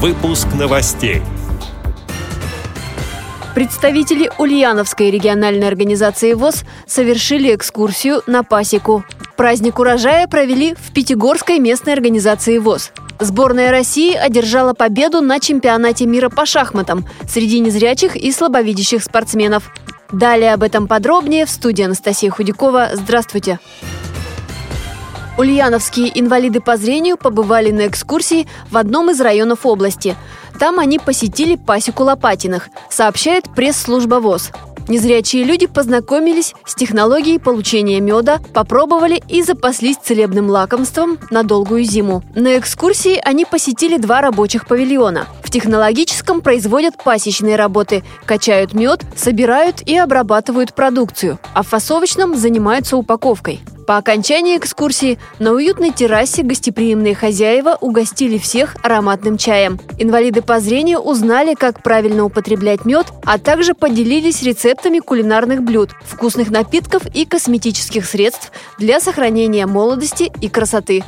Выпуск 0.00 0.46
новостей. 0.56 1.22
Представители 3.56 4.30
Ульяновской 4.38 5.10
региональной 5.10 5.66
организации 5.66 6.34
ВОЗ 6.34 6.62
совершили 6.86 7.52
экскурсию 7.52 8.22
на 8.28 8.44
пасеку. 8.44 9.04
Праздник 9.36 9.80
урожая 9.80 10.28
провели 10.28 10.74
в 10.74 10.92
Пятигорской 10.92 11.58
местной 11.58 11.94
организации 11.94 12.58
ВОЗ. 12.58 12.92
Сборная 13.18 13.72
России 13.72 14.14
одержала 14.14 14.72
победу 14.72 15.20
на 15.20 15.40
чемпионате 15.40 16.06
мира 16.06 16.28
по 16.28 16.46
шахматам 16.46 17.04
среди 17.28 17.58
незрячих 17.58 18.14
и 18.14 18.30
слабовидящих 18.30 19.02
спортсменов. 19.02 19.64
Далее 20.12 20.54
об 20.54 20.62
этом 20.62 20.86
подробнее 20.86 21.44
в 21.44 21.50
студии 21.50 21.82
Анастасия 21.82 22.30
Худякова. 22.30 22.90
Здравствуйте! 22.92 23.58
Ульяновские 25.38 26.10
инвалиды 26.18 26.60
по 26.60 26.76
зрению 26.76 27.16
побывали 27.16 27.70
на 27.70 27.86
экскурсии 27.86 28.48
в 28.72 28.76
одном 28.76 29.10
из 29.10 29.20
районов 29.20 29.64
области. 29.64 30.16
Там 30.58 30.80
они 30.80 30.98
посетили 30.98 31.54
пасеку 31.54 32.02
Лопатиных, 32.02 32.68
сообщает 32.90 33.44
пресс-служба 33.54 34.16
ВОЗ. 34.16 34.50
Незрячие 34.88 35.44
люди 35.44 35.66
познакомились 35.66 36.54
с 36.66 36.74
технологией 36.74 37.38
получения 37.38 38.00
меда, 38.00 38.38
попробовали 38.54 39.22
и 39.28 39.42
запаслись 39.42 39.98
целебным 40.02 40.48
лакомством 40.48 41.18
на 41.30 41.42
долгую 41.42 41.84
зиму. 41.84 42.22
На 42.34 42.58
экскурсии 42.58 43.20
они 43.22 43.44
посетили 43.44 43.98
два 43.98 44.22
рабочих 44.22 44.66
павильона. 44.66 45.26
В 45.44 45.50
технологическом 45.50 46.40
производят 46.40 47.02
пасечные 47.02 47.56
работы, 47.56 48.02
качают 48.24 48.72
мед, 48.72 49.02
собирают 49.14 49.82
и 49.82 49.96
обрабатывают 49.96 50.74
продукцию, 50.74 51.38
а 51.52 51.62
в 51.62 51.68
фасовочном 51.68 52.34
занимаются 52.34 52.96
упаковкой. 52.96 53.60
По 53.88 53.96
окончании 53.96 54.58
экскурсии 54.58 55.18
на 55.38 55.52
уютной 55.52 55.92
террасе 55.92 56.42
гостеприимные 56.42 57.14
хозяева 57.14 57.78
угостили 57.80 58.36
всех 58.36 58.76
ароматным 58.82 59.38
чаем. 59.38 59.80
Инвалиды 59.98 60.42
по 60.42 60.60
зрению 60.60 60.98
узнали, 60.98 61.54
как 61.54 61.82
правильно 61.82 62.26
употреблять 62.26 62.84
мед, 62.84 63.06
а 63.24 63.38
также 63.38 63.72
поделились 63.72 64.42
рецептами 64.78 65.00
кулинарных 65.00 65.62
блюд, 65.62 65.90
вкусных 66.04 66.50
напитков 66.50 67.02
и 67.12 67.24
косметических 67.24 68.06
средств 68.06 68.52
для 68.78 69.00
сохранения 69.00 69.66
молодости 69.66 70.30
и 70.40 70.48
красоты. 70.48 71.02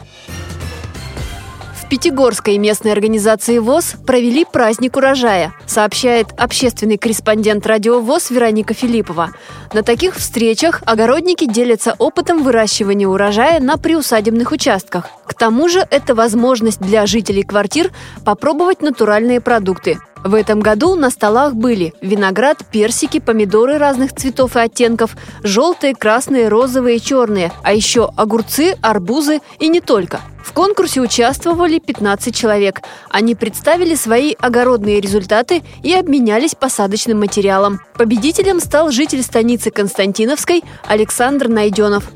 Пятигорской 1.88 2.56
местной 2.56 2.92
организации 2.92 3.58
ВОЗ 3.58 3.96
провели 4.06 4.44
праздник 4.44 4.96
урожая, 4.96 5.52
сообщает 5.66 6.28
общественный 6.38 6.98
корреспондент 6.98 7.66
радио 7.66 8.00
ВОЗ 8.00 8.30
Вероника 8.30 8.74
Филиппова. 8.74 9.32
На 9.72 9.82
таких 9.82 10.14
встречах 10.14 10.82
огородники 10.86 11.50
делятся 11.50 11.96
опытом 11.98 12.44
выращивания 12.44 13.08
урожая 13.08 13.58
на 13.58 13.77
приусадебных 13.77 14.52
участках. 14.52 15.06
К 15.27 15.34
тому 15.34 15.68
же 15.68 15.84
это 15.90 16.14
возможность 16.14 16.80
для 16.80 17.06
жителей 17.06 17.42
квартир 17.42 17.90
попробовать 18.24 18.82
натуральные 18.82 19.40
продукты– 19.40 19.98
в 20.24 20.34
этом 20.34 20.60
году 20.60 20.96
на 20.96 21.10
столах 21.10 21.54
были 21.54 21.94
виноград, 22.00 22.58
персики, 22.70 23.20
помидоры 23.20 23.78
разных 23.78 24.14
цветов 24.14 24.56
и 24.56 24.60
оттенков, 24.60 25.16
желтые, 25.42 25.94
красные, 25.94 26.48
розовые, 26.48 27.00
черные, 27.00 27.52
а 27.62 27.72
еще 27.72 28.10
огурцы, 28.16 28.77
арбузы 28.82 29.40
и 29.58 29.68
не 29.68 29.80
только. 29.80 30.20
В 30.44 30.52
конкурсе 30.52 31.00
участвовали 31.00 31.78
15 31.78 32.34
человек. 32.34 32.82
Они 33.08 33.34
представили 33.34 33.94
свои 33.94 34.34
огородные 34.38 35.00
результаты 35.00 35.62
и 35.82 35.94
обменялись 35.94 36.55
посадочным 36.55 37.20
материалом. 37.20 37.80
Победителем 37.94 38.60
стал 38.60 38.90
житель 38.90 39.22
станицы 39.22 39.70
Константиновской 39.70 40.64
Александр 40.86 41.48
Найденов. 41.48 42.10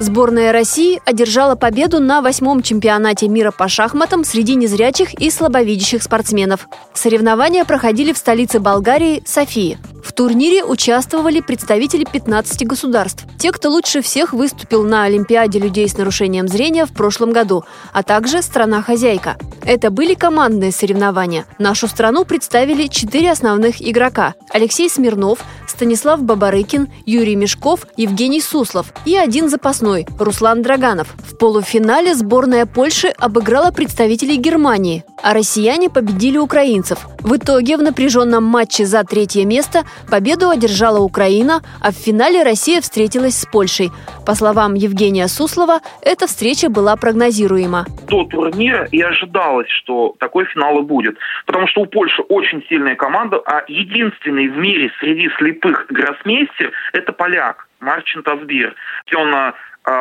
Сборная 0.00 0.50
России 0.50 0.98
одержала 1.04 1.56
победу 1.56 2.00
на 2.00 2.22
восьмом 2.22 2.62
чемпионате 2.62 3.28
мира 3.28 3.50
по 3.50 3.68
шахматам 3.68 4.24
среди 4.24 4.54
незрячих 4.54 5.12
и 5.12 5.30
слабовидящих 5.30 6.02
спортсменов. 6.02 6.68
Соревнования 6.94 7.66
проходили 7.66 8.14
в 8.14 8.16
столице 8.16 8.60
Болгарии– 8.60 9.22
Софии. 9.26 9.78
В 10.02 10.14
турнире 10.14 10.64
участвовали 10.64 11.40
представители 11.40 12.06
15 12.10 12.66
государств. 12.66 13.26
Те, 13.38 13.52
кто 13.52 13.68
лучше 13.68 14.00
всех 14.00 14.32
выступил 14.32 14.84
на 14.84 15.04
Олимпиаде 15.04 15.58
людей 15.58 15.86
с 15.86 15.98
нарушением 15.98 16.48
зрения 16.48 16.86
в 16.86 16.92
прошлом 16.92 17.32
году, 17.32 17.64
а 17.92 18.02
также 18.02 18.40
страна-хозяйка. 18.40 19.36
Это 19.62 19.90
были 19.90 20.14
командные 20.14 20.72
соревнования. 20.72 21.44
Нашу 21.58 21.86
страну 21.88 22.24
представили 22.24 22.86
четыре 22.86 23.30
основных 23.30 23.86
игрока– 23.86 24.34
Алексей 24.50 24.88
Смирнов, 24.88 25.40
Станислав 25.80 26.22
Бабарыкин, 26.22 26.88
Юрий 27.06 27.36
Мешков, 27.36 27.86
Евгений 27.96 28.42
Суслов 28.42 28.92
и 29.06 29.16
один 29.16 29.48
запасной– 29.48 30.06
Руслан 30.18 30.60
Драганов. 30.60 31.14
В 31.26 31.38
полуфинале 31.38 32.14
сборная 32.14 32.66
Польши 32.66 33.08
обыграла 33.08 33.70
представителей 33.70 34.36
Германии, 34.36 35.04
а 35.22 35.34
россияне 35.34 35.90
победили 35.90 36.38
украинцев. 36.38 37.06
В 37.20 37.36
итоге 37.36 37.76
в 37.76 37.82
напряженном 37.82 38.44
матче 38.44 38.84
за 38.84 39.04
третье 39.04 39.44
место 39.44 39.82
победу 40.10 40.48
одержала 40.48 41.00
Украина, 41.00 41.60
а 41.80 41.90
в 41.90 41.94
финале 41.94 42.42
Россия 42.42 42.80
встретилась 42.80 43.36
с 43.36 43.46
Польшей. 43.46 43.90
По 44.26 44.34
словам 44.34 44.74
Евгения 44.74 45.28
Суслова, 45.28 45.80
эта 46.02 46.26
встреча 46.26 46.68
была 46.68 46.96
прогнозируема. 46.96 47.86
До 48.08 48.24
турнира 48.24 48.88
и 48.90 49.00
ожидалось, 49.00 49.68
что 49.68 50.14
такой 50.18 50.46
финал 50.46 50.78
и 50.78 50.82
будет. 50.82 51.16
Потому 51.46 51.66
что 51.68 51.82
у 51.82 51.86
Польши 51.86 52.22
очень 52.22 52.64
сильная 52.68 52.96
команда, 52.96 53.40
а 53.44 53.62
единственный 53.68 54.48
в 54.48 54.56
мире 54.56 54.90
среди 55.00 55.28
слепых 55.38 55.86
гроссмейстер– 55.88 56.72
это 56.92 57.12
поляк. 57.12 57.66
Марчин 57.80 58.22
Тазбир. 58.22 58.74
Он 59.16 59.54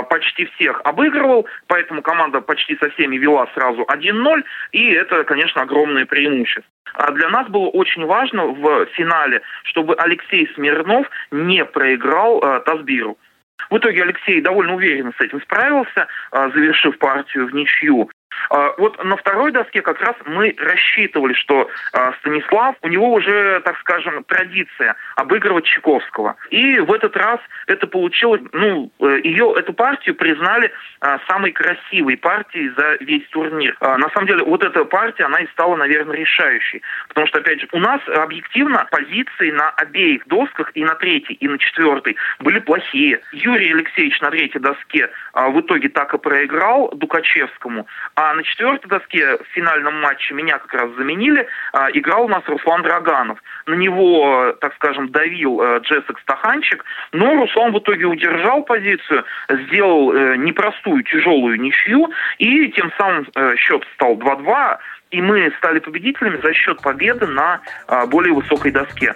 почти 0.09 0.45
всех 0.45 0.81
обыгрывал, 0.83 1.47
поэтому 1.67 2.01
команда 2.01 2.41
почти 2.41 2.77
со 2.77 2.89
всеми 2.91 3.17
вела 3.17 3.47
сразу 3.53 3.83
1-0, 3.83 4.43
и 4.71 4.91
это, 4.91 5.23
конечно, 5.23 5.61
огромное 5.61 6.05
преимущество. 6.05 6.71
А 6.93 7.11
для 7.11 7.29
нас 7.29 7.47
было 7.47 7.67
очень 7.67 8.05
важно 8.05 8.47
в 8.47 8.85
финале, 8.87 9.41
чтобы 9.63 9.95
Алексей 9.95 10.49
Смирнов 10.55 11.07
не 11.31 11.63
проиграл 11.65 12.39
э, 12.39 12.61
Тазбиру. 12.61 13.17
В 13.69 13.77
итоге 13.77 14.03
Алексей 14.03 14.41
довольно 14.41 14.75
уверенно 14.75 15.11
с 15.17 15.21
этим 15.21 15.41
справился, 15.41 16.07
завершив 16.31 16.97
партию 16.97 17.47
в 17.47 17.53
ничью. 17.53 18.09
А, 18.49 18.73
вот 18.77 19.03
на 19.03 19.15
второй 19.17 19.51
доске 19.51 19.81
как 19.81 20.01
раз 20.01 20.15
мы 20.25 20.55
рассчитывали, 20.57 21.33
что 21.33 21.69
а, 21.93 22.13
Станислав, 22.19 22.75
у 22.81 22.87
него 22.87 23.13
уже, 23.13 23.61
так 23.61 23.77
скажем, 23.79 24.23
традиция 24.23 24.95
обыгрывать 25.15 25.65
Чайковского. 25.65 26.35
И 26.49 26.79
в 26.79 26.91
этот 26.93 27.15
раз 27.15 27.39
это 27.67 27.87
получилось, 27.87 28.41
ну, 28.53 28.91
э, 28.99 29.19
ее, 29.23 29.53
эту 29.57 29.73
партию 29.73 30.15
признали 30.15 30.71
а, 31.01 31.19
самой 31.27 31.51
красивой 31.51 32.17
партией 32.17 32.69
за 32.75 32.97
весь 32.99 33.27
турнир. 33.29 33.77
На 33.79 34.09
самом 34.09 34.27
деле, 34.27 34.43
вот 34.43 34.63
эта 34.63 34.85
партия, 34.85 35.25
она 35.25 35.39
и 35.39 35.47
стала, 35.47 35.75
наверное, 35.75 36.15
решающей. 36.15 36.81
Потому 37.07 37.27
что, 37.27 37.39
опять 37.39 37.61
же, 37.61 37.67
у 37.71 37.79
нас 37.79 38.01
объективно 38.07 38.87
позиции 38.91 39.51
на 39.51 39.69
обеих 39.69 40.27
досках, 40.27 40.71
и 40.73 40.83
на 40.83 40.95
третьей, 40.95 41.35
и 41.35 41.47
на 41.47 41.57
четвертой, 41.57 42.15
были 42.39 42.59
плохие. 42.59 43.21
Юрий 43.31 43.71
Алексеевич 43.73 44.19
на 44.21 44.31
третьей 44.31 44.61
доске 44.61 45.09
в 45.33 45.59
итоге 45.59 45.89
так 45.89 46.13
и 46.13 46.17
проиграл 46.17 46.91
Дукачевскому, 46.93 47.87
а 48.15 48.28
на 48.33 48.43
четвертой 48.43 48.89
доске 48.89 49.37
в 49.37 49.45
финальном 49.53 49.99
матче 50.01 50.33
меня 50.33 50.57
как 50.57 50.73
раз 50.73 50.91
заменили. 50.97 51.47
А, 51.73 51.89
играл 51.91 52.25
у 52.25 52.27
нас 52.27 52.43
Руслан 52.47 52.81
Драганов. 52.83 53.39
На 53.65 53.75
него, 53.75 54.55
так 54.61 54.73
скажем, 54.75 55.09
давил 55.09 55.61
э, 55.61 55.79
Джессек 55.79 56.19
Стаханчик. 56.19 56.83
Но 57.11 57.35
Руслан 57.35 57.71
в 57.71 57.79
итоге 57.79 58.05
удержал 58.05 58.63
позицию, 58.63 59.25
сделал 59.49 60.13
э, 60.13 60.37
непростую, 60.37 61.03
тяжелую 61.03 61.59
ничью. 61.59 62.09
И 62.37 62.69
тем 62.69 62.91
самым 62.97 63.27
э, 63.35 63.55
счет 63.57 63.83
стал 63.95 64.15
2-2. 64.15 64.77
И 65.11 65.21
мы 65.21 65.51
стали 65.57 65.79
победителями 65.79 66.39
за 66.41 66.53
счет 66.53 66.81
победы 66.81 67.25
на 67.25 67.61
а, 67.87 68.05
более 68.05 68.33
высокой 68.33 68.71
доске. 68.71 69.15